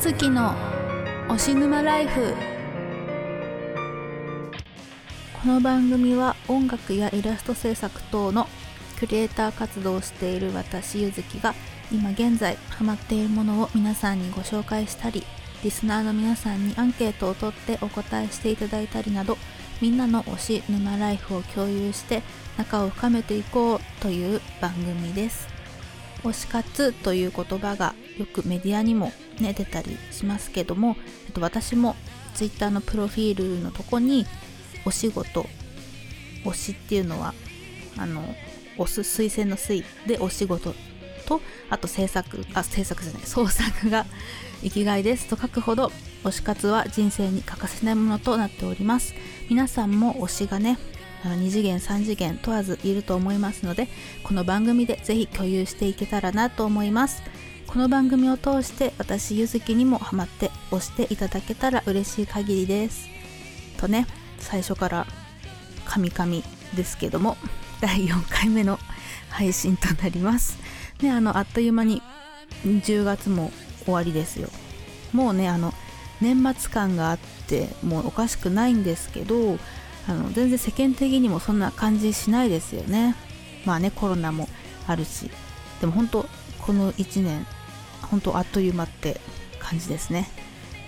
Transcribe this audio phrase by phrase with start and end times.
[0.00, 0.54] ずきの
[1.28, 2.34] 推し沼ライフ。
[5.42, 8.48] この番組は音楽やイラスト制作等の
[8.98, 11.54] クリエイター活動をしている私ゆずきが
[11.92, 15.22] 今現在ハマっているものを皆さんにご紹介したり
[15.62, 19.36] リスナーの皆さんにアンケートを取ってお答えしていただいたりなど
[19.82, 22.22] みんなの推し沼ライフを共有して
[22.56, 25.60] 仲を深めていこうという番組です。
[26.22, 31.96] 推し活という言葉がよくメディアにも、ね、出たりしますけどもえっと私も
[32.34, 34.26] Twitter のプロフィールのとこに
[34.84, 35.46] お仕事
[36.44, 37.34] 推しっていうのは
[37.96, 38.22] あの
[38.78, 40.74] 推す推薦の推でお仕事
[41.26, 44.06] とあと制作あ制作じゃない創作が
[44.62, 45.92] 生きがいですと書くほど
[46.24, 49.14] 推し活は人生に欠かせないものとなっております。
[49.48, 50.78] 皆さんも推しがね
[51.24, 53.88] あの2次元3次元問わずいると思いますので
[54.22, 57.22] この番組でぜひ共有していけたらなと思います。
[57.72, 63.08] この番組を通して私ゆずきにもハマって押していただけたら嬉しい限りです。
[63.78, 64.08] とね
[64.40, 65.06] 最初から
[65.84, 66.42] カミカミ
[66.74, 67.36] ですけども
[67.80, 68.80] 第4回目の
[69.28, 70.58] 配信となります。
[71.00, 72.02] ねあのあっという間に
[72.64, 73.52] 10月も
[73.84, 74.48] 終わりですよ。
[75.12, 75.72] もうねあの
[76.20, 79.60] 年末感があってもうおかしくないんですけど
[80.08, 83.14] あの全然世間的にもそんな感じしないですよね。
[83.64, 84.48] まあねコロナも
[84.88, 85.30] あるし。
[85.80, 87.46] でも本当この1年
[88.10, 89.20] 本当あっという間って
[89.58, 90.28] 感じですね。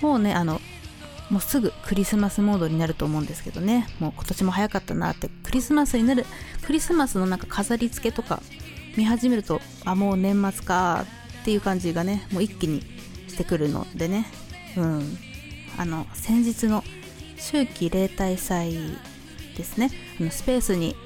[0.00, 0.60] もうねあの
[1.30, 3.86] もうすぐクリスマスモードになると思うんですけどね。
[4.00, 5.28] もう今年も早かったなって。
[5.44, 6.26] クリスマスになる
[6.62, 8.42] クリスマスのなんか飾り付けとか
[8.96, 11.06] 見始めるとあもう年末か
[11.40, 12.82] っていう感じがねもう一気に
[13.28, 14.26] してくるのでね。
[14.76, 15.18] うん。
[15.78, 16.84] あの先日の
[17.38, 18.74] 秋季例大祭
[19.56, 19.90] ですね。
[20.20, 20.96] あのスペースに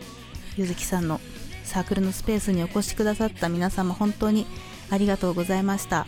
[0.57, 1.21] ゆずきさんの
[1.65, 4.47] サークルのスペースにお越しくださった皆様本当に
[4.91, 6.07] ありがとうございました。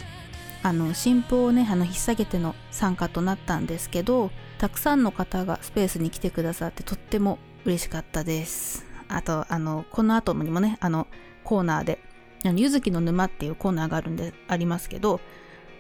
[0.63, 8.85] あの新婦をねあの引っ提げての参加となったんですけどたくさんの方がスペースに来てくださってとっても嬉しかったです。
[9.09, 11.07] あとあのこの後にもねあの
[11.45, 11.99] コーナーで
[12.45, 15.21] あのゆずきの沼っていうコーナーがあるんでありますけど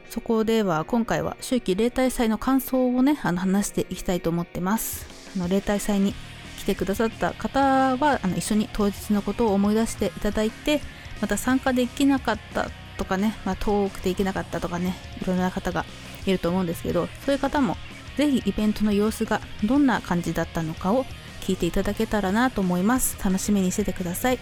[0.08, 5.06] そこでは今回は秋季例大祭の感想をねあの話していきたいと思ってます。
[5.36, 6.14] あの例大祭に
[6.58, 10.80] 来てくださった方はあの一緒に当日のことを思い出していただいて
[11.20, 15.86] また参加できなかったとかね、まあ、遠くて行けなかったとかねいろんな方が
[16.26, 17.76] いると思うんですけどそういう方も
[18.18, 21.06] ぜひイベントの様子がどんな感じだったのかを
[21.40, 23.16] 聞いていただけたらなと思います。
[23.24, 24.38] 楽しみにしててください。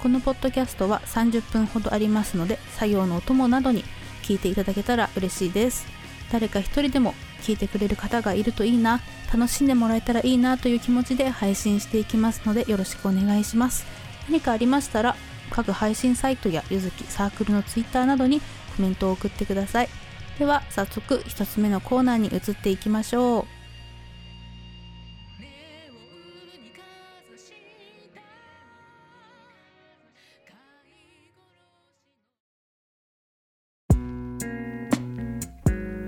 [0.00, 3.84] このポッドキャストは30分ほどありますので作業のお供などに
[4.22, 5.86] 聞いていただけたら嬉しいです。
[6.30, 9.00] 誰か一人でも聞いてくれる方がいるといいな。
[9.32, 13.86] 楽しんでもらえたらいいなという気持ちで配信していきますのでよろしくお願いします。
[14.28, 15.16] 何かありましたら
[15.50, 19.88] 各配信サイトやゆずきサークルのツイッターなどにコメントを送ってください。
[20.38, 23.44] では早速1つ目のコーナーに移っていきましょう。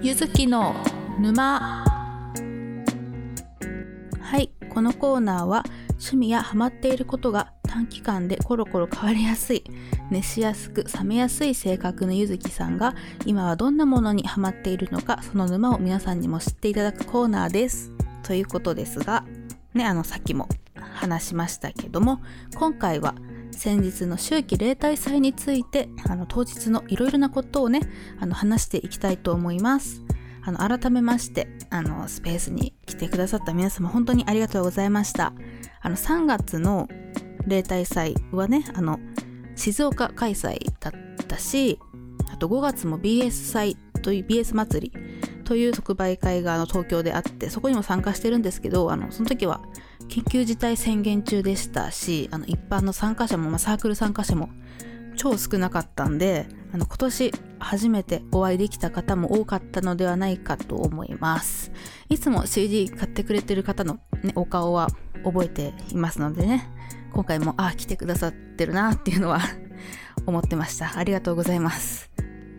[0.04, 0.75] ゆずきの
[1.20, 1.84] 沼。
[4.20, 5.62] はいこのコーナーは
[6.02, 9.62] 趣味やハマっていることが短期間でコロコロ変わりやすい。
[10.10, 17.92] 熱しやすく冷めやすい性格のゆずきさんが今はどんなものにハマっているのかその沼を皆さんにも知っていただくコーナーです。
[18.24, 19.24] ということですが
[19.74, 22.20] ねあのさっきも話しましたけども
[22.56, 23.14] 今回は
[23.52, 27.80] 先日の秋季例大祭についてあの当日のいろいろなことをね
[28.19, 30.02] あの話していきたいと思います。
[30.44, 35.32] あの改めましてあのスペースに来てくださった皆様本当にありがとうございました。
[35.82, 36.88] あの3月の
[37.47, 38.98] 例大祭はねあの
[39.56, 41.78] 静岡開催だったし
[42.32, 45.02] あと5月も BS 祭という BS 祭り
[45.44, 49.61] という特売会があの東京であってそこにも参加してるんですけどあのその時は
[50.08, 54.50] 緊急事態宣言中でしたしあの一般の参加者も、まあ、サークル参加者も
[55.17, 61.70] 超少なかったんであの今年初めてお会いできた方も多かったのではないかと思います。
[62.09, 64.88] いつも CD 買ってくれてる方の、ね、お顔は
[65.25, 66.69] 覚えていますのでね。
[67.12, 69.41] 今回もああ来てくださってるなっていうのは
[70.26, 70.99] 思ってました。
[70.99, 72.11] ありがとうございます。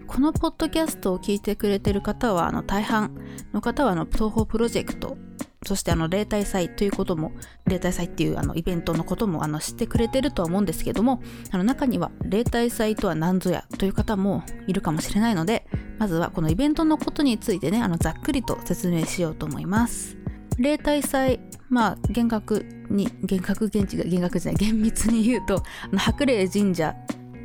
[0.07, 3.15] このポッドキャストを聞いてくれてる方はあの大半
[3.51, 5.17] の方はあの東方プロジェクト
[5.65, 7.31] そしてあの例大祭ということも
[7.65, 11.21] 例大祭っていうあのイベントのこともあの知ってくれてるとは思うんですけども
[11.51, 15.65] あの中には例大祭とは何ぞやという方もいるかもしれないので
[15.99, 20.17] まずはこのイベントのことについてねあのざっくりと説明しようと思います。
[20.57, 21.39] 例大祭
[21.69, 26.95] まあ厳格に厳格現地が厳格じゃない厳密に言うとあの白麗神社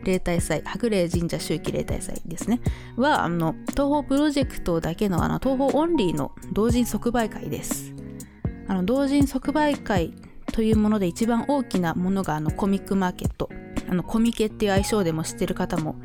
[0.04, 2.60] 例大祭白麗神社秋季例大祭ですね。
[2.96, 7.94] はあの東宝プロジェクトだけのあの東宝オンリーの同人即売会です。
[8.68, 10.12] あの同人即売会
[10.52, 13.50] というもので一番大きなものがあのコミックマーケット。
[13.90, 15.96] あのコミケっていう愛称でも知ってる方も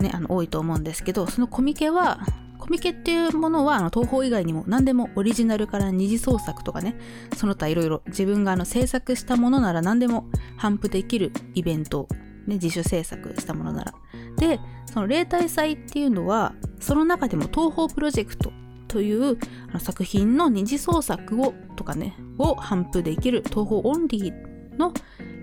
[0.00, 2.20] ねあの多いと思うんですけどそのコミケは
[2.58, 6.96] コミケっていうものはあの東宝以外にも何でもオリジナルから二次創作とかね
[7.36, 10.26] その他いろいろ自分があの制作したものなら何でも
[10.58, 12.08] 頒布できるイベント、
[12.46, 13.94] ね、自主制作したものなら。
[14.38, 18.52] でその例大祭っていうのはその中でも東宝プロジェクト
[18.96, 19.36] という
[19.68, 24.94] あの作品の二次創作をとかねを頒布できる東宝オンリーの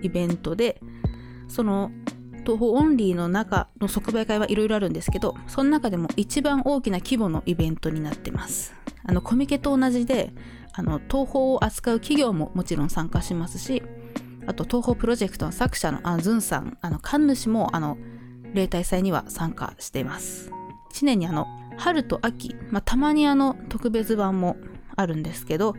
[0.01, 0.81] イベントで
[1.47, 1.91] その
[2.37, 8.73] 東宝オンリーの中の即売会はいろいろあるんですけどその中でも一番大きな規模のイベントになってます。
[9.03, 10.33] あのコミケと同じで
[10.73, 13.83] あの東宝を扱う企業ももちろん参加しますし
[14.47, 17.99] あと東宝プロジェクトの作者のあズンさんあの神主もあの
[18.55, 20.49] 例大祭には参加しています。
[20.95, 21.47] 1年にあの
[21.77, 24.57] 春と秋、まあ、たまにあの特別版も
[24.95, 25.75] あるんですけど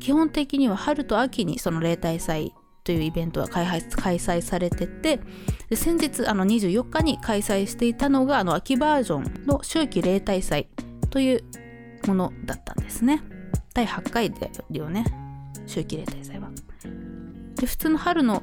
[0.00, 2.54] 基本的には春と秋にその例大祭
[2.84, 5.20] というイベントは開催されてて
[5.68, 10.68] で先日あの24日に開催していたのがあの秋バージョンの秋季例大祭
[11.10, 11.44] という
[12.06, 13.22] ものだったんですね。
[13.74, 15.04] 第8回だよね
[15.66, 16.50] 秋季例大祭は。
[17.56, 18.42] で普通の春の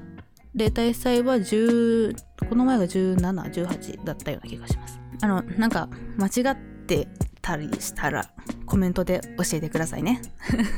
[0.54, 2.16] 例大祭は10
[2.48, 5.00] この前が1718だったような気がします。
[5.22, 6.75] あのなんか間違って
[7.42, 8.30] たりしたら
[8.66, 10.22] コメントで教えてくださいね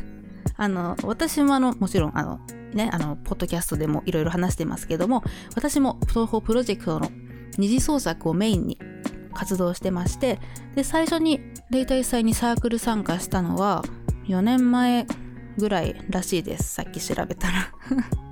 [0.57, 2.39] あの私もあのもちろんあの
[2.73, 5.23] ね、あの、ポッドキャストでもいろいろ話してますけども、
[5.55, 7.09] 私も東宝プロジェクトの
[7.57, 8.77] 二次創作をメインに
[9.33, 10.39] 活動してまして、
[10.75, 11.39] で、最初に
[11.69, 13.83] 例大祭にサークル参加したのは
[14.27, 15.07] 4年前
[15.57, 16.73] ぐらいらしいです。
[16.75, 17.71] さっき調べたら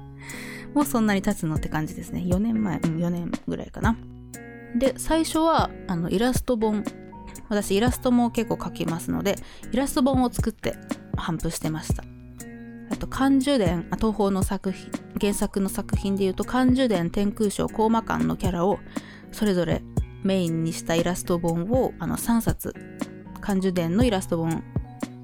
[0.73, 2.21] もうそんなに経つのって感じですね。
[2.21, 3.97] 4年前、うん、4年ぐらいかな。
[4.77, 6.83] で、最初は、あの、イラスト本。
[7.49, 9.35] 私、イラストも結構描きますので、
[9.71, 10.75] イラスト本を作って
[11.15, 12.03] 頒布してました。
[12.91, 18.79] あと漢樹伝東宝の作品原作の作品でいうと漢樹伝天空賞高魔館のキャラを
[19.31, 19.81] それぞれ
[20.23, 22.73] メインにしたイラスト本をあの3冊
[23.41, 24.63] 漢樹伝のイラスト本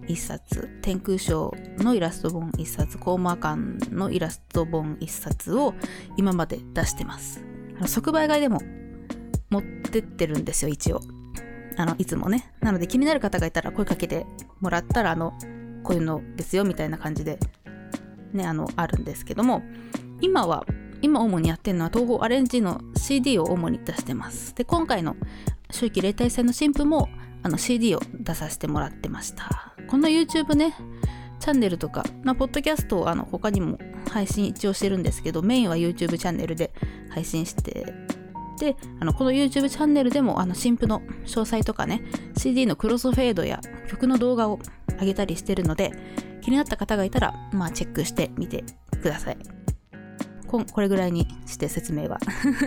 [0.08, 3.58] 1冊天空賞のイラスト本1冊高魔館
[3.94, 5.74] のイラスト本1冊を
[6.18, 7.44] 今まで出してます
[7.86, 8.60] 即売会でも
[9.50, 11.02] 持ってってるんですよ一応
[11.78, 12.52] あのいつもね。
[12.62, 14.26] なので気になる方がいたら声かけて
[14.60, 15.34] もらったらあの
[15.84, 17.40] こういうのですよみたいな感じで
[18.34, 19.64] ねあのあるんですけども
[20.22, 20.66] 今は
[21.02, 24.56] 今主にやってるのは東宝アレンジの CD を主に出してます。
[24.56, 25.16] で今回の
[25.70, 27.10] 秋季例大祭の新婦も
[27.44, 29.76] あの CD を出させてもらってました。
[29.88, 30.76] この YouTube ね
[31.40, 33.80] チャンネルとか、まあ、ポッドキャストをあの他にも
[34.12, 36.72] 配信一応してるんですけどメインは YouTube チャンネルで
[37.10, 37.94] 配信して
[38.60, 42.02] であのこの YouTube チャンネルでもあの新婦の詳細とかね
[42.38, 43.60] CD のクロスフェードや
[43.90, 44.60] 曲の動画を
[45.00, 45.92] 上げたりしてるので
[46.42, 48.64] 気になった方がいたらまあチェックしてみて
[49.02, 49.38] ください。
[50.48, 52.20] ここれぐらいにして説明は。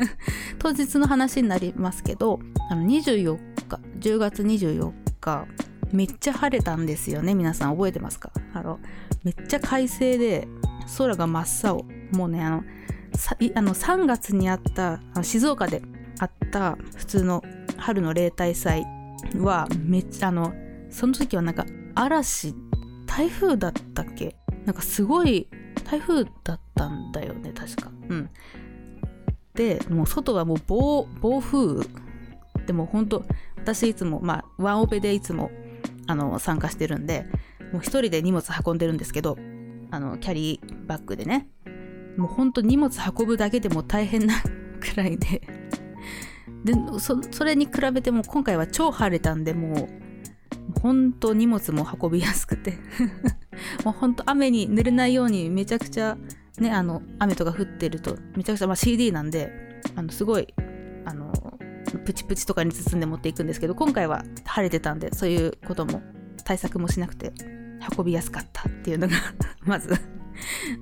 [0.58, 2.40] 当日の話になりますけど
[2.70, 3.36] あの24
[3.68, 5.46] 日10月24日
[5.92, 7.34] めっちゃ晴れたんですよね。
[7.34, 8.32] 皆さん覚えてますか？
[8.54, 8.80] あの
[9.22, 10.48] めっちゃ快晴で
[10.98, 11.84] 空が真っ青。
[12.12, 12.64] もうねあの
[13.54, 15.82] あの3月にあったあ静岡で
[16.18, 17.42] あった普通の
[17.76, 18.84] 春の例大祭
[19.36, 20.52] はめっちゃあの
[20.90, 22.54] その時はなんか嵐
[23.06, 24.36] 台風だったっけ？
[24.64, 25.48] なんかすごい
[25.84, 27.90] 台風だったんだよね確か。
[28.08, 28.30] うん。
[29.54, 31.86] でもう外はもう暴暴風
[32.66, 33.24] でも本当
[33.56, 35.50] 私いつもまあワンオペでいつも
[36.06, 37.26] あの参加してるんで
[37.72, 39.38] もう一人で荷物運んでるんですけど
[39.90, 41.48] あのキャリーバッグでね。
[42.16, 44.34] もうほんと荷物運ぶだけでも大変な
[44.80, 45.42] くらいで。
[46.64, 52.78] でそそれに比べても今回は超晴れたんでもう本当荷物も運びやすくて。
[53.84, 56.16] もう本当雨に濡れないようにめちゃくちゃ
[56.58, 60.52] ねあの雨とか降ってるとめちゃくちゃ、まあ、CD なんであのすごい
[61.04, 61.32] あの
[62.04, 66.02] プチプチとかに包んで持っていくんですけど今回は晴れてたんでそういうことも
[66.44, 67.32] 対策もしなくて
[67.96, 69.16] 運びやすかったっていうのが
[69.64, 69.90] まず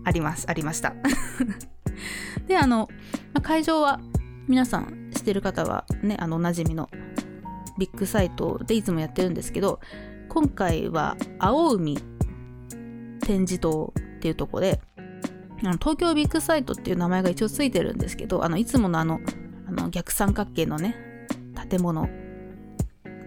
[0.05, 0.95] ありますありました。
[2.47, 2.89] であの、
[3.33, 4.01] ま、会場は
[4.49, 6.89] 皆さん知ってる方はねあのおなじみの
[7.79, 9.81] ビッグサイトでいつもやってるんですけど
[10.29, 11.99] 今回は青海
[13.21, 14.81] 展示棟っていうとこで
[15.63, 19.21] あの東京ビッグサイトっていう名前が一応ついてるんですけどあのいつものあの
[19.69, 21.27] あの逆三角形のね
[21.71, 22.09] 建物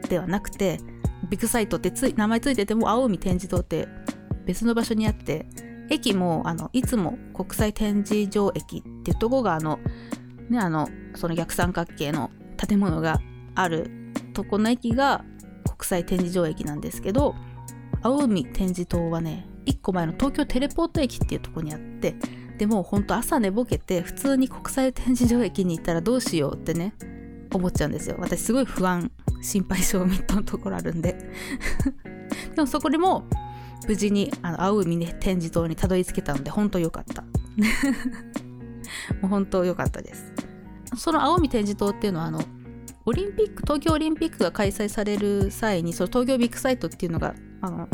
[0.09, 0.79] ではなくて
[1.29, 3.87] ビッグサイトってつ名前ついてても青海展示棟って
[4.45, 5.47] 別の場所にあって
[5.89, 9.79] 駅もあのいつも国際展示場駅っていうとこがあの
[10.49, 13.19] ねあのその逆三角形の建物が
[13.55, 13.89] ある
[14.33, 15.23] とこの駅が
[15.77, 17.35] 国際展示場駅なんですけど
[18.01, 22.15] 青海展示棟はね1個前の東京テレポート駅っていうとこにあって
[22.57, 26.93] でもほんと朝寝ぼけて普通に国際展示場駅に行ったらどうしようってね
[27.53, 28.17] 思っちゃうんですよ。
[28.19, 29.11] 私すごい不安
[29.41, 31.15] 心配性ミットのところあるんで。
[32.55, 33.25] でもそこでも
[33.87, 37.23] 無事にあの青海、ね、展示棟にたどり着けたので本当良かった。
[39.21, 40.33] もう本当良かったです。
[40.95, 42.41] その青海展示棟っていうのはあの
[43.05, 47.87] オリンピック東京オリンピックが開催される際にその東京ビッグサイトっていうのがあの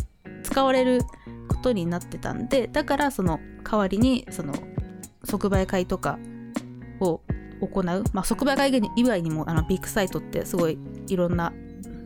[0.44, 1.02] 使われる
[1.50, 4.54] ことになってたんでだからその代わりにその
[5.24, 6.18] 即売会とか
[7.00, 7.22] を
[7.62, 7.84] 行う、
[8.14, 11.54] まあ、即売会以外にもあのビッグサイトってすごいいろんな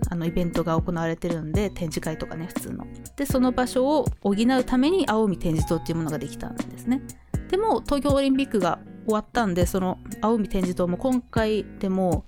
[0.10, 2.86] あのイベントが行われてるんで展示会とかね普通の。
[3.16, 7.02] でその場所を補うために青海展示棟っていうものができたんですね。
[7.50, 12.26] でも東京オリンピックが終わったんでその青海展示棟も今回でも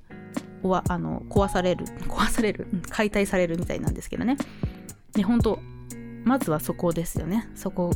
[0.63, 4.37] あの壊される 壊される解体されるみたいなんですけどね。
[5.15, 5.59] ね本当
[6.23, 7.49] まずはそこですよね。
[7.55, 7.91] そこ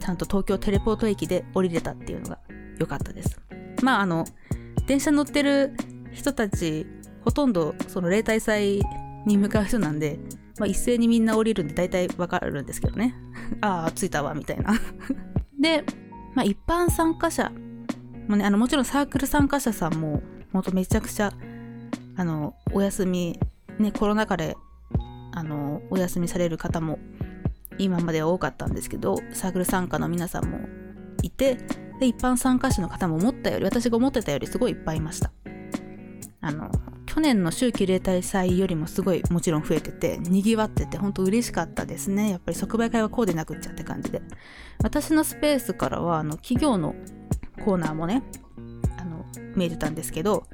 [0.00, 2.38] ちゃんと東京テレポート駅で降りれたっていうのが
[2.78, 3.38] 良かったです。
[3.82, 4.24] まああの
[4.86, 5.74] 電車乗ってる
[6.12, 6.86] 人たち
[7.24, 8.82] ほとんどその例大祭
[9.26, 10.18] に向かう人なんで、
[10.58, 13.14] まあ、一斉にみんな降りるんで大体わかるんですけどね。
[13.60, 14.74] ああ着いたわみたいな。
[15.60, 15.84] で、
[16.34, 17.52] まあ、一般参加者
[18.28, 20.22] も,、ね、あのもちろんサークル参加者さんも
[20.52, 21.32] ほんとめちゃくちゃ
[22.16, 23.38] あのお休み
[23.78, 24.56] ねコロナ禍で
[25.32, 26.98] あのお休みされる方も
[27.78, 30.58] 今までは多かったんですけどサークル参加の皆さんも
[31.22, 31.58] いて
[32.00, 35.30] で一般参加者の方も思ったより私が思ってたよりすごいいっぱいいました
[36.40, 36.70] あの
[37.06, 44.22] 去年の秋季例大祭よりもすごいもちろん増えててにぎわってて本当嬉しかったですねやっぱり即売会はこうでなくっちゃって感じで
[44.82, 46.94] 私のスペースからはあの企業の
[47.64, 48.22] コーナーもね
[48.98, 49.24] あの
[49.56, 50.46] 見えてたんですけど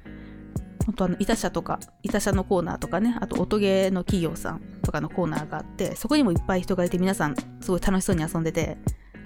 [0.87, 8.77] 本当あの、板車とか、板車のコーナーとかね、あと音ゲーの企業さんとかのコーナーがあって、そこにもいっぱい人がいて、皆さんすごい楽しそうに遊んでて、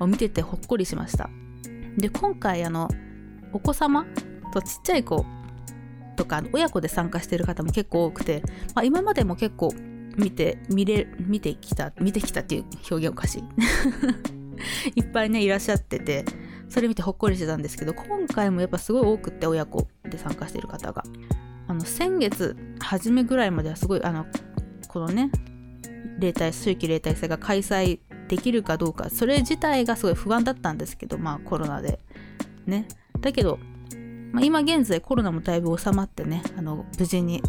[0.07, 1.29] 見ててほっこりしました。
[1.97, 2.89] で、今回あの、
[3.53, 4.07] お子様
[4.53, 5.27] とちっちゃい子
[6.19, 8.43] とか、親子で参加してる方も結構多くて、
[8.75, 9.73] まあ、今までも結構
[10.17, 13.45] 見て、見れ、見てきた、見てきたっていう表現おかしい。
[14.97, 16.25] いっぱいね、いらっしゃってて、
[16.69, 21.05] それ見てほっこりしてたんですけど、今回もやっぱすごい多くって親子で参加してる方が。
[21.69, 24.25] あの先月初めぐらいまではすごいあの
[24.89, 25.31] このね
[26.19, 32.01] 例大秋季例大祭が開催できるかどうかそれ自体がすごい不安だったんですけどまあコロナで
[32.67, 32.89] ね
[33.21, 33.59] だけど、
[34.33, 37.43] まあ、今現在コロナもだいぶ収まってねあの無事に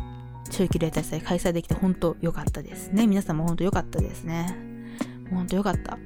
[0.47, 3.07] 秋季例大祭開催できて本当良かったですね。
[3.07, 4.55] 皆さんも本当良かったですね。
[5.29, 5.97] 本当良かった。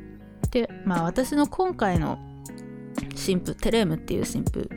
[0.51, 2.19] でまあ私の今回の
[3.15, 4.69] 新譜テレームっていう新譜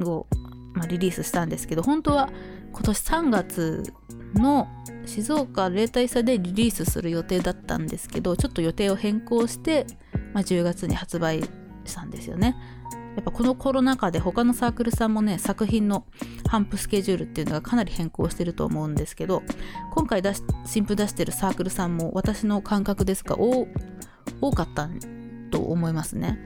[0.00, 0.26] を
[0.76, 2.30] まあ、リリースしたんですけど本当は
[2.72, 3.82] 今年3月
[4.34, 4.68] の
[5.06, 9.86] 静岡例大祭でリリースする予定だったんですけどちょっと予定を変更して、
[10.34, 11.42] まあ、10月に発売
[11.84, 12.56] したんですよね。
[13.16, 16.04] やっぱこのコロナ禍で他のサークルさんもね作品の
[16.44, 19.42] 頒布スケジュールっていうのがかなり変更してると思うんですけど
[19.94, 23.66] 今回出し新譜出してるサークルさんも私の感覚ですが多
[24.54, 24.90] かった
[25.50, 26.38] と思いますね。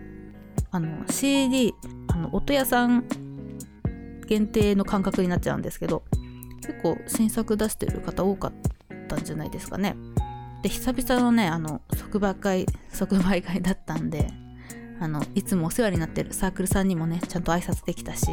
[0.71, 1.75] あの CD
[2.09, 3.05] あの音屋さん
[4.29, 6.05] 限定の感覚になっちゃうんですけど
[6.61, 8.53] 結構新作出してる方多かっ
[9.09, 9.97] たんじゃないですかね。
[10.63, 14.31] で久々のねあの即売会即売会だったんで
[15.01, 18.27] あのいつもお世話になってるサークルさんにもねちゃんと挨拶できたし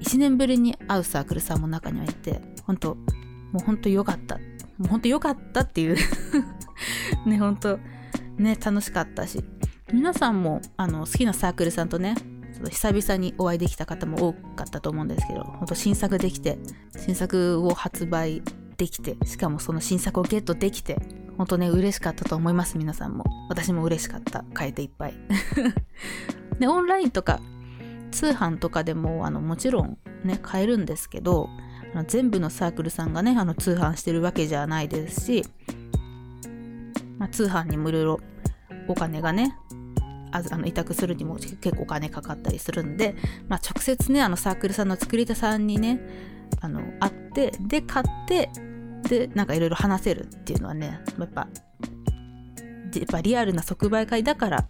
[0.00, 4.36] 1年ぶりに会うサークルさんも中にはいて本当もう本当良かった
[4.78, 5.96] もう本当良かったっていう
[7.26, 7.78] ね本当
[8.38, 9.44] ね楽しかったし
[9.92, 12.14] 皆さんもあの好きなサークルさんとね
[12.70, 16.58] 久々にお会いできた方も多かったと思うんですけど、本当新作できて、
[16.96, 18.42] 新作を発売
[18.76, 20.98] できて、しかもその新作をゲットできて、
[21.36, 23.24] 本当ね、嬉しかったと思います、皆さんも。
[23.52, 24.44] 私も嬉しかった。
[24.58, 25.14] 変えていっぱい。
[26.58, 27.40] で、オンラインとか、
[28.10, 31.48] 通販とかでも、あの、もちろんね、買えるんですけど、
[31.94, 35.44] あの全部のサークルさんがね、あの、通販してるわけじゃないですし、
[37.18, 38.20] まあ、通販にもいろいろ
[38.88, 39.56] お金がね、
[40.32, 43.14] ああの委託するにも結構お金かかったりするんで、
[43.48, 46.00] まあ、直接ねあのサークルさんの作り手さんにね
[46.60, 48.50] あの会ってで買って
[49.08, 51.46] でなんかいろいろ話せるっていうのはねやっぱ
[53.00, 54.68] やっぱリアルな即売会だから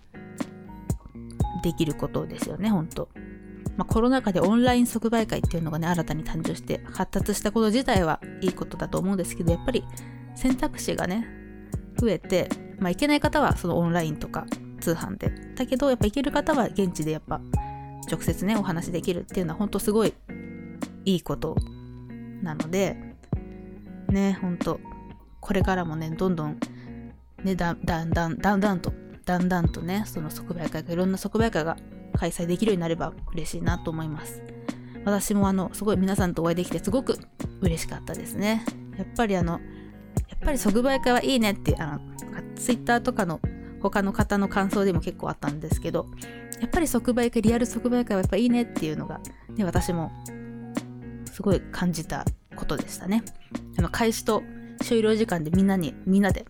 [1.62, 3.08] できることですよね本当
[3.74, 9.82] まあ、コロナ禍でオンライン即売会っていうのがね新たに誕生して発達したこと自体はいいことだと思うんですけどやっぱり
[10.34, 11.26] 選択肢がね
[11.98, 14.46] 増えて、まあ、いけない方はそのオンラインとか
[14.82, 15.32] 通販で。
[15.54, 17.40] だけど、やっぱ行ける方は現地でやっぱ
[18.10, 20.12] 直接ね、お話できるっていうのは本当すごい
[21.04, 21.56] いいこと
[22.42, 23.16] なので、
[24.08, 24.80] ね、ほんと、
[25.40, 26.58] これからもね、どんどん、
[27.44, 28.92] ね、だだんだん、だんだんと、
[29.24, 31.76] だんだんとね、その即売会が、いろんな即売会が
[32.16, 34.42] 開催できるようになれば嬉しいなと思います。
[35.04, 37.18] 私もあの、すごい皆さんとお会いできてすごく
[37.60, 38.64] 嬉しかったですね。
[38.96, 39.58] やっぱりあの、や
[40.36, 42.00] っぱり即売会はいいねって、あの、
[42.54, 43.40] ツイッターとかの
[43.80, 46.06] 他の方の感想でも結構あったんですけど、
[46.60, 49.20] やっぱり即売会、リアル即売会はやっぱいいねっていうのが、
[49.56, 50.12] ね、私も
[51.32, 53.24] すごい感じたことでしたね。
[53.78, 54.42] あの、開始と
[54.82, 56.46] 終了時間でみんなに、みんなで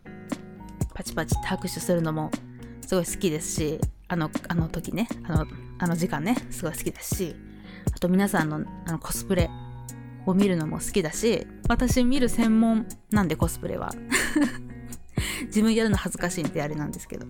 [0.95, 2.31] パチパチって拍手するのも
[2.87, 5.47] すごい好きですし、あの、あの時ね、あの、
[5.79, 7.37] あの時間ね、すごい好きですし、
[7.95, 9.51] あと皆さんのあのコスプレ
[10.27, 13.91] を見るのも好きだし、私見る専門なんでコスプレは。
[15.47, 17.27] 自分やるの恥ずかしいんであれなんですけど、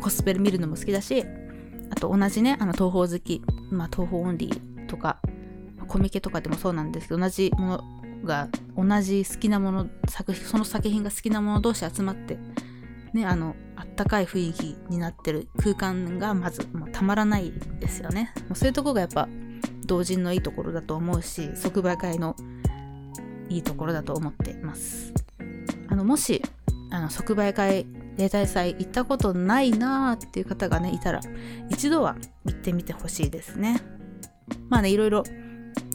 [0.00, 1.24] コスプレ見るのも好きだし、
[1.90, 5.18] あと同じね、あの東宝好き、まあ東宝オンリーとか、
[5.88, 12.38] コミケとかでもそうなんですけど、同じものが、同じ好きなもの、作品、その作品が好きなもの同士集まって、
[13.12, 18.32] ね、あの、あったかい雰囲気になってる空間がまずもうたまらないですよね。
[18.48, 19.28] もうそういうとこがやっぱ
[19.86, 22.36] 同人のいいところだと思うし、即売会の
[23.48, 25.12] いいところだと思っています。
[25.88, 26.42] あの、もし、
[26.90, 31.20] あの、即売会、例大祭行ったことないなーっていう方がね、いたら、
[31.70, 32.16] 一度は
[32.46, 33.80] 行ってみてほしいですね。
[34.68, 35.24] まあね、いろいろ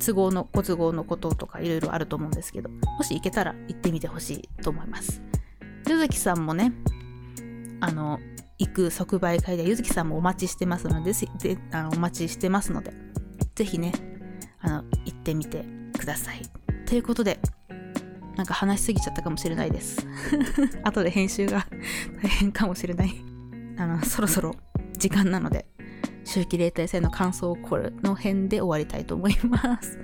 [0.03, 5.21] 都合の、ご都合のこととかいろいろあると思うんですけど、もし行けたら行ってみてほしいと思います。
[5.87, 6.73] ゆずきさんもね、
[7.79, 8.19] あの、
[8.57, 12.93] 行く即売会で、ゆずきさんもお待ちしてますので、であのお待ちしてますので、
[13.55, 13.91] ぜひね、
[14.59, 15.65] あの、行ってみて
[15.97, 16.41] ください。
[16.85, 17.39] ということで、
[18.35, 20.05] なんか話しすぎちゃったかもしれないです。
[20.83, 21.67] 後で編集が
[22.21, 23.13] 大変かもしれない。
[23.77, 24.55] あの、そろそろ
[24.97, 25.65] 時間なので、
[26.23, 29.97] 周期例体制の感想をこれの辺で終わりたいと思います。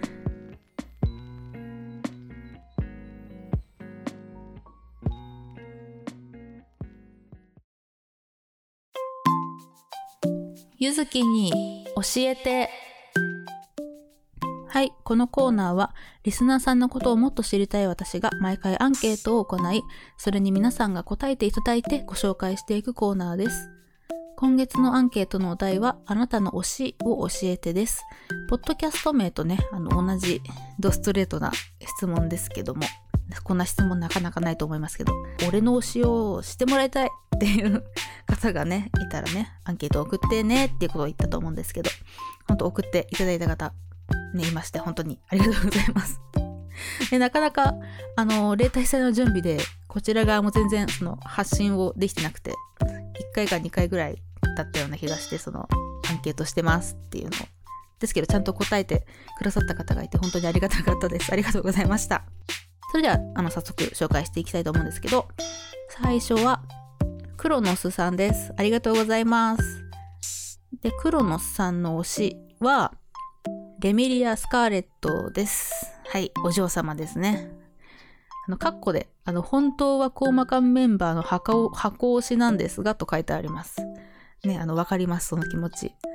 [10.84, 12.69] ゆずきに教えて
[14.67, 19.82] はい、このコーナーはリスナーさんのことをもっと知りたい私が毎回アンケートを行い、
[20.17, 23.69] それに皆さんが答えていただいてご紹介していくコーナーです。
[24.36, 28.04] 今月のアンケートのお題は、あなたの推しを教えてです。
[28.50, 30.41] ポッドキャスト名とね、あの、同じ
[30.80, 32.82] ドストレートな質問ですけども、
[33.43, 35.13] こんな質問なかなかないと思いますけど、
[35.47, 37.83] 俺の推しをしてもらいたいっていう
[38.25, 41.89] 方がね、いたらね、アンケート送ってねっていうことを言ったと思うんですけど、
[42.47, 43.73] ほんと送っていただいた方、
[44.33, 46.21] ね、いまして、本当にありがとうございます。
[47.12, 47.75] でなかなか、
[48.15, 52.55] あの、例大祭の準備で、こちら側も全然、その、発信をできてなくて、1
[53.33, 54.21] 回か2回ぐらい
[54.55, 55.67] だったような気がして、その、
[56.09, 57.31] アンケートしてますっていうのを。
[57.99, 59.05] ですけど、ちゃんと答えて
[59.38, 61.31] くださった方がいて、本当にありがたかったです。
[61.31, 62.23] ありがとうございました。
[62.93, 65.27] それでは、あの、早速紹介していきたいと思うんですけど、
[65.89, 66.62] 最初は、
[67.38, 68.53] クロノスさんです。
[68.56, 69.84] ありがとうございます。
[70.79, 72.93] で、クロノスさんの推しは、
[73.79, 75.91] レミリア・スカーレットです。
[76.08, 77.51] はい、お嬢様ですね。
[78.47, 83.77] あの、カッコで、あの、本当はコーマカンメンバーの箱箱推しなんですが、と書いてあります。
[84.43, 85.95] ね、あの、わかります、その気持ち。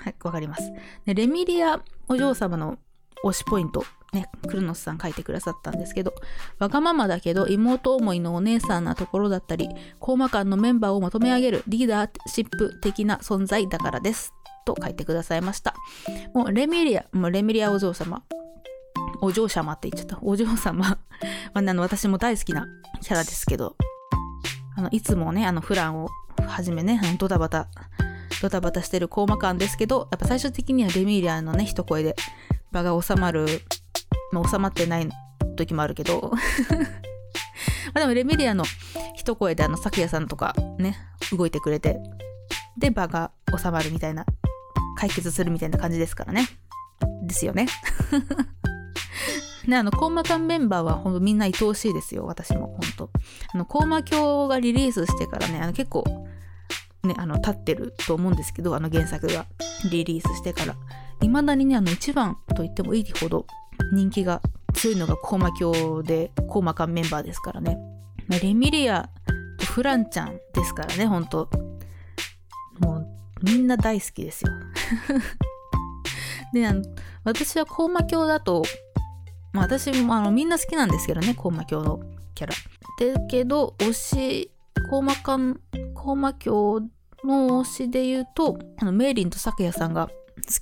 [0.00, 0.72] はい、わかります。
[1.04, 2.78] で、レミリアお嬢様の
[3.24, 6.14] 推しポイント、ね、クルノスさん書いてくださったんですけど、
[6.58, 14.32] わがままだけど妹思いのお姉さんなところだったり、コーマ館のメンバーをまとめ上げるリーダーシップ的な存在だからです。
[14.66, 15.74] と書いてくださいました。
[16.34, 18.22] もうレミリア、もうレミリアお嬢様。
[19.22, 20.22] お嬢様って言っちゃった。
[20.22, 20.98] お嬢様 まあ、
[21.54, 22.66] あの私も大好きな
[23.00, 23.76] キャラですけど、
[24.76, 26.10] あの、いつもね、あの、フランを
[26.46, 27.68] はじめね、ドタバタ、
[28.42, 32.16] ドタバタしてるコーマ感ですけど、やっぱ最終的にはレミーリアのね、一声で
[32.72, 33.46] 場が収まる、
[34.32, 35.08] まあ、収まってない
[35.56, 36.32] 時もあるけど
[37.94, 38.64] までもレミリアの
[39.14, 40.98] 一声であの、咲夜さんとかね、
[41.32, 41.98] 動いてくれて、
[42.78, 44.26] で、場が収まるみたいな
[44.98, 46.46] 解決するみたいな感じですからね。
[47.22, 47.66] ですよね。
[49.66, 53.10] ね、あの、コーマ館メンバーはほんとみんな愛おしいですよ、私も、ほんと。
[53.52, 56.04] あの、コーマ教がリリースしてからね、あの、結構、
[57.06, 59.46] ね、あの、立ってると思うんですけど、あの原作が
[59.90, 60.76] リリースしてから。
[61.20, 63.46] 未だにね、あの、一番と言ってもいいほど
[63.92, 64.42] 人気が
[64.74, 67.78] 強いのがコーマ教で、コーマ館メンバーですからね。
[68.28, 69.08] まあ、レミリア
[69.58, 71.48] とフランちゃんですからね、ほんと。
[72.80, 73.06] もう、
[73.42, 74.52] みんな大好きですよ。
[76.52, 76.82] で、あの、
[77.24, 78.62] 私はコーマ教だと、
[79.52, 82.00] まあ私もあのみんな好きなんですけどね、コーマ教の
[82.34, 82.54] キャラ。
[83.14, 84.50] だけど、推し、
[84.90, 85.60] コーマン、
[85.94, 86.80] コーマ教
[87.24, 90.12] の推しで言うと、あの、メイリンとサクヤさんが好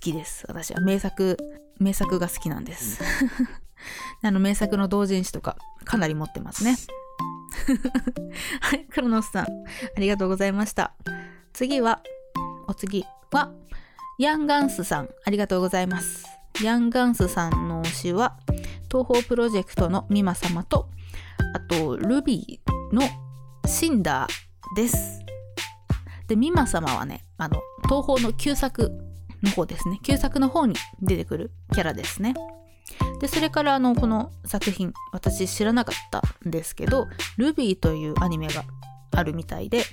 [0.01, 0.45] きです。
[0.49, 1.37] 私は名作、
[1.79, 3.03] 名作が好きなんです。
[4.23, 6.77] あの名作の同人誌とかかなり持ってますね。
[8.61, 10.95] はい、クロノスさん、ありがとうございました。
[11.53, 12.01] 次は、
[12.67, 13.53] お次は、
[14.19, 16.25] ヤンガンスさん、ありがとうございます。
[16.63, 18.37] ヤンガンスさんの推しは、
[18.91, 20.89] 東方プロジェクトのミマ様と、
[21.55, 23.03] あと、ルビーの
[23.67, 25.24] シンダーです。
[26.29, 28.93] で、ミマ様はね、あの、東方の旧作
[29.43, 30.01] の方ですね。
[30.03, 32.35] 旧作の方に出てくるキャラですね。
[33.21, 37.07] で、それからあの、この作品、私知らなかったんですけど、
[37.37, 38.65] ルビーというアニメが
[39.13, 39.85] あるみたいで、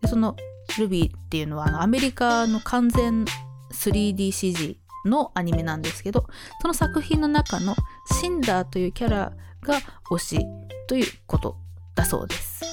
[0.00, 0.36] でその
[0.78, 3.24] ルビーっていうのはあのアメリカの完全
[3.72, 6.26] 3DCG のアニメなんですけど、
[6.60, 7.74] その作品の中の
[8.20, 10.46] シンダーというキャラが推し
[10.88, 11.56] ということ
[11.94, 12.64] だそうです。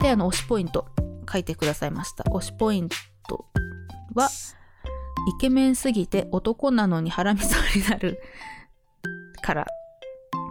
[0.00, 0.86] で、あの、推しポイント
[1.30, 2.24] 書いてくださいました。
[2.24, 2.88] 推しポイン
[3.28, 3.46] ト
[4.14, 4.28] は、
[5.36, 8.20] イケメンすぎて男なのにハラミそうになる
[9.42, 9.66] から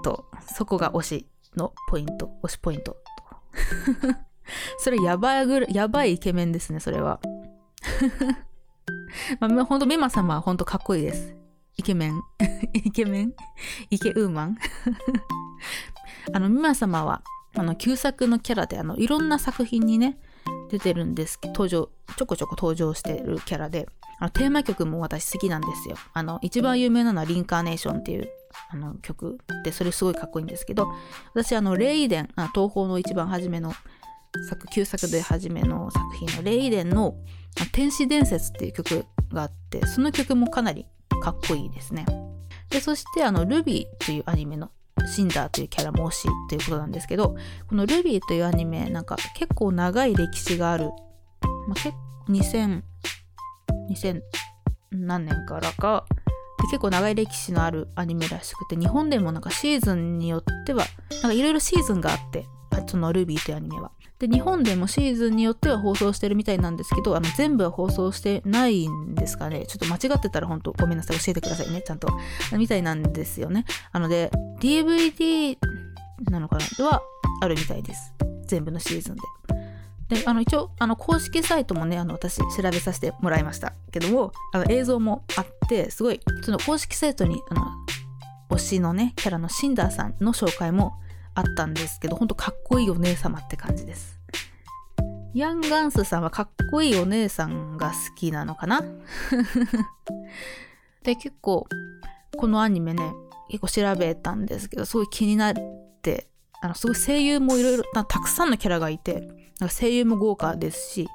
[0.03, 2.97] と、そこが推しのポイント、推しポイント。
[4.79, 7.19] それやばいぐらい、やばいイケメンですね、それは。
[9.39, 11.35] まあ、ほんと、メマ様はほんとかっこいいです。
[11.77, 12.21] イケメン。
[12.73, 13.33] イケメン？
[13.89, 14.57] イケウーマン？
[16.33, 17.21] あの、ミマ様は、
[17.55, 20.17] あの、旧作のキャラで、あの、いろんな作品にね、
[20.69, 23.87] 出てるんです、登場、ちょこちょこ登場してるキャラで、
[24.19, 25.95] あの、テーマ曲も私好きなんですよ。
[26.13, 28.29] あの、一番有名なのはリンカーネーションっていう、
[28.69, 30.87] あの、曲で、それすごいかっこいいんですけど、
[31.33, 33.73] 私、あの、レイデン、あ東宝の一番初めの
[34.47, 37.15] 作、旧作で初めの作品のレイデンの、
[37.71, 40.85] 天使伝説っていう曲があって、その曲もかなり
[41.21, 42.05] かっこいいですね。
[42.69, 44.69] で、そして、あの、ルビーというアニメの
[45.09, 47.35] シンダーというキャラも推しということなんですけど、
[47.67, 50.91] このルビーというアニメ、なんか結構長い歴史がある、
[51.67, 52.81] まあ、2000、
[53.89, 54.21] 2000
[54.91, 56.05] 何年からか、
[56.71, 60.85] 結構長い歴史のあるアニメらしくて、日本でもなんかシーズンによっては、
[61.23, 62.45] なんかいろいろシーズンがあって、
[62.87, 63.91] そのルビーというアニメは。
[64.19, 69.65] で、日本でもシーズンによっては放送してるみたいなんですけど、あの全部は放送してないんですかね。
[69.65, 71.17] ちょっと間違ってたら本当ごめんなさい。
[71.17, 71.81] 教えてくださいね。
[71.81, 72.09] ちゃんと。
[72.57, 73.65] みたいなんですよね。
[73.93, 74.29] なので、
[74.59, 75.57] DVD
[76.29, 76.65] なのかな？
[76.77, 77.01] では
[77.41, 78.13] あるみたいです。
[78.45, 79.21] 全部のシーズンで。
[80.09, 87.67] で、あの、一応、あの、公式サイトもね、あの、私、調べさせてもらいましたけども、あの、映像もあって、すごい、その公式サイトに、あの、
[88.49, 90.99] 推しのね、キャラのシンダーさんの紹介も
[91.35, 94.19] あったんですけど、ほんとかっこいいお姉様って感じです。
[95.33, 98.81] ヤン・ガンスさんはかっこいいお姉さんが好きなのかな？
[101.03, 101.67] で、結構、
[102.37, 103.13] このアニメね、
[103.49, 105.53] 結構調べたんですけど、すごい気になっ
[106.01, 106.27] て、
[106.61, 109.21] あの、すごい声優もいろいろ、たくさんのキャラがいて、
[109.59, 111.07] なんか声優も豪華ですし、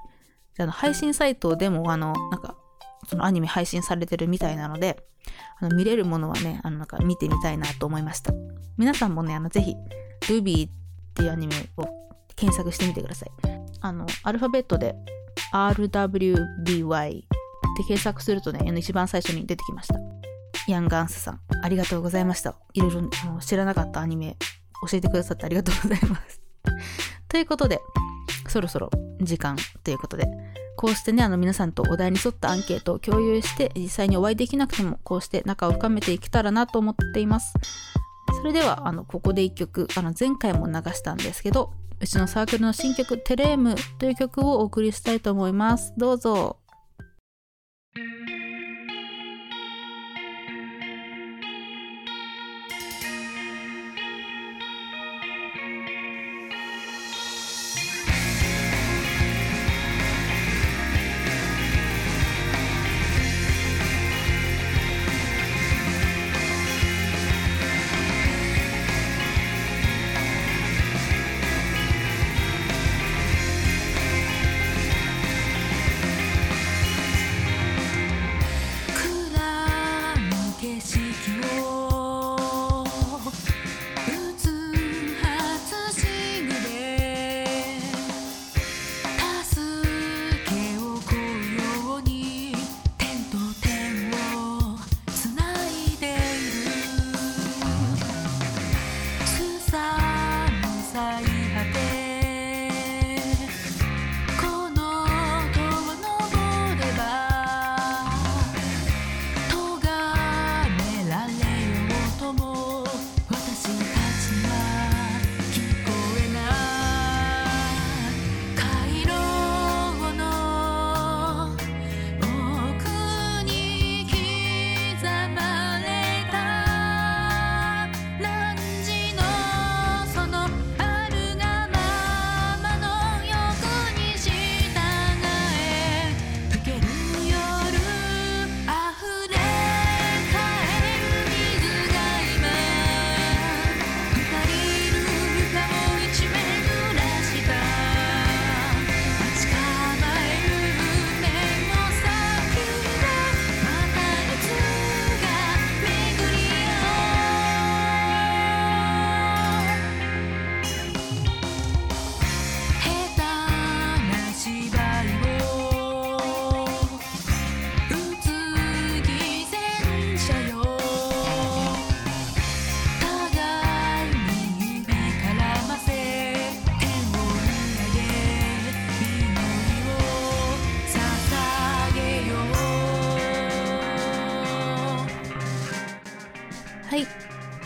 [0.57, 2.57] であの配信サイトでも、あの、なんか、
[3.09, 5.05] そのアニメ配信されてるみたいなので、
[5.61, 8.33] あの見れるものはね、あの、なんか見てみたいなと思いました。
[8.77, 9.75] 皆さんもね、あの、ぜひ、
[10.29, 10.73] ルビーっ
[11.15, 11.87] ていうアニメを
[12.37, 13.31] 検索してみてください。
[13.81, 14.95] あの、アルファベットで
[15.53, 17.21] RWBY っ
[17.77, 19.99] て検索するとね、一番最初に出てきました。
[20.67, 22.57] ヤンガンスさん、ありがとうございました。
[22.73, 23.03] いろいろ
[23.41, 24.37] 知らなかったアニメ
[24.89, 26.41] 教えてくださってありがとうございます。
[27.29, 27.81] ということで、
[28.49, 30.27] そろそろ時間ということで、
[30.77, 37.55] こうしてね、あの皆さんとお題に沿ったアンケートを共有して、実際にお会いできなくても、こうして仲を深めていけたらなと思っています。
[38.41, 45.95] それでは、あの、ここで一曲、あの、前回も流したんですけど、うちのサークルの新曲、テレームという曲をお送りしたいと思います。
[45.97, 46.59] どうぞ。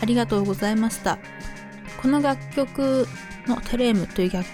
[0.09, 1.17] りがとうございました。
[2.01, 3.07] この楽曲
[3.47, 4.45] のテレームという楽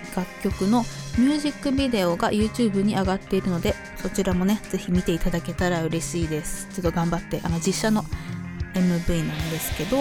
[0.41, 0.83] 曲の
[1.17, 6.67] ミュージックビデオが YouTube に上がっているのでそちらもねぜひ見ていただけたら嬉しいです。
[6.73, 8.03] ちょっと頑張ってあの実写の
[8.73, 9.97] MV なんですけど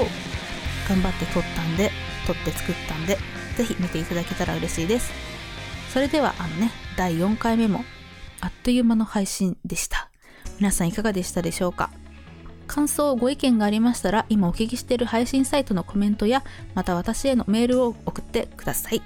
[0.89, 1.91] 頑張って撮ったんで
[2.27, 3.19] 撮って作ったんで
[3.57, 5.13] ぜひ見ていただけたら嬉しいです。
[5.93, 7.85] それではあのね第4回目も
[8.41, 10.11] あっという間の配信でした。
[10.59, 11.91] 皆さんいかがでしたでしょうか？
[12.65, 16.43] 感想、ご意見がありましたら、今お聞きしている配信サイトのコメントや、
[16.75, 19.03] また私へのメールを送ってください。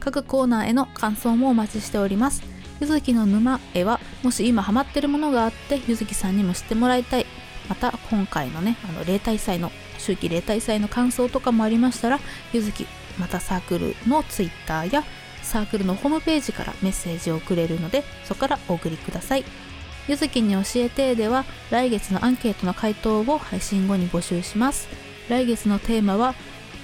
[0.00, 2.42] 各コーナーへの感想もお待ちしております。
[2.80, 7.26] ゆずきの沼へは、もし今ハマってるものがあって、ゆずきさんにも知ってもらいたい。
[7.68, 12.18] また、今回のね、あの、例大祭の、秋季例大祭の感想とかもありましたら、
[12.52, 12.86] ゆずき、
[13.18, 15.04] またサークルのツイッターや、
[15.42, 19.44] サークルのホームページからメッセージを送れるので、そこからお送りください。
[20.08, 24.88] ゆずきに教えてでは来月のアンケートの回答を配信後に募集します。
[25.28, 26.34] 来月のテーマは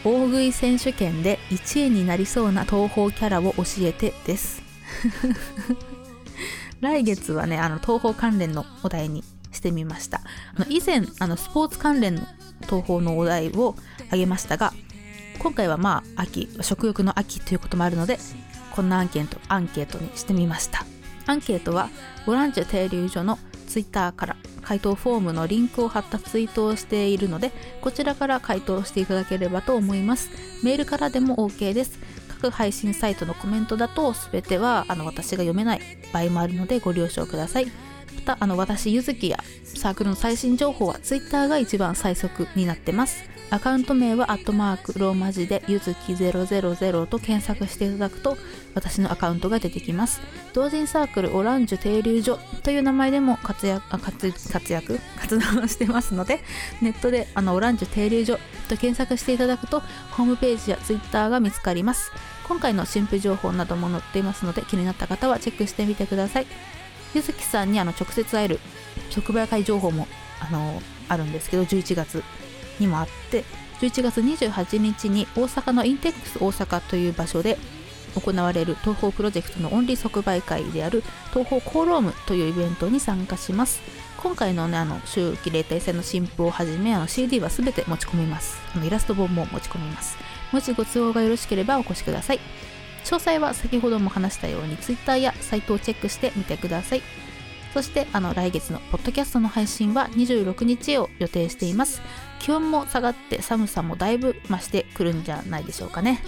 [0.04, 4.62] 大食い選手権で1位になりそうな東宝キャラを教えてです。
[6.80, 10.20] 来月はねあの東宝関連のお題にしてみました。
[10.54, 12.22] あの以前あのスポーツ関連の
[12.62, 13.74] 東宝のお題を
[14.10, 14.72] あげましたが
[15.40, 18.18] 今回はまあ秋食欲の秋ということもあるので
[18.72, 20.86] こんなアンケートアンケートにしてみました。
[21.28, 21.90] アンケートは
[22.26, 23.38] ボランチュ停留所の
[23.68, 30.30] ツイッターから回答フォームのリンクを貼ったツイートをしているのでこちらから回答していただければと思います。
[30.64, 31.98] メールからでも OK です。
[32.40, 35.80] 各配信サイトのコメントだと全てはあの私が読めない
[36.12, 37.66] 場合もあるのでご了承ください。
[37.66, 43.22] またあの私ゆずきやサークルの最新情報はツイッターが一番最速になってます。
[43.50, 48.36] アカウント名はアットマークローマ字でゆずき000と検索していただくと
[48.74, 50.20] 私のアカウントが出てきます。
[50.52, 55.00] 同人サークルオランジュ停留所という名前でも活躍活活躍？
[55.16, 56.40] 活動してますので
[56.82, 59.80] ネットであのオランジュ停留所と検索していただくと
[60.10, 62.12] ホームページやツイッターが見つかります。
[62.46, 66.46] 今回の新婦情報なども載っていますので気になった方はチェックしてみてください。
[67.14, 68.60] ゆずきさんにあの直接会える
[69.16, 70.06] 直売会情報も
[70.40, 72.22] あのあるんですけど11月
[72.80, 73.44] にもあって
[73.80, 77.58] 11月28日に大阪のインテックス大阪という場所で
[78.14, 83.80] 行われる東宝プロジェクトのオンリー即売会である東宝コーロームというイベントに参加します。
[84.16, 88.58] 今回のねあの秋季例大戦の新譜をはじめあの CD は全て持ち込みます。
[88.74, 90.16] あのイラスト本も持ち込みます。
[90.50, 92.40] もしご都合がよろしければお越しください。
[93.04, 97.02] 詳細は先ほども話したように Twitter やサイトをチェックしてみてください。
[97.72, 102.02] そしてあの来月のポッドキャストの配信は26日を予定しています。
[102.40, 106.22] 気温も下がって寒さもだいぶ増してくるんじゃないでしょうかね。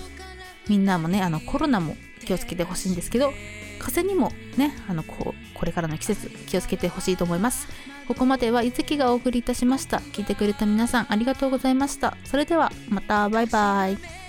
[0.69, 3.33] みんなもねあのコロナも気をつけてほしいんですけど
[3.79, 7.69] 風邪にもねあのこうこれからの季節気をつけてほしいと思います。
[8.07, 9.99] ここまでは伊月がお送りいたしました。
[9.99, 12.17] 聞いてくれた皆さんありがとうございました。
[12.25, 14.20] それではまたバイバイ。